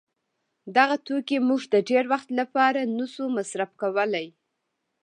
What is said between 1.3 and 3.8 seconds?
موږ د ډېر وخت له پاره نه سي مصروف